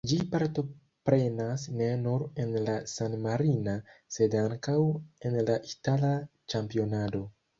Ĝi 0.09 0.15
partoprenas 0.29 1.65
ne 1.81 1.89
nur 2.05 2.23
en 2.45 2.55
la 2.69 2.77
san-marina, 2.93 3.75
sed 4.17 4.39
ankaŭ 4.41 4.77
en 5.31 5.37
la 5.51 5.61
itala 5.75 6.13
ĉampionado. 6.55 7.23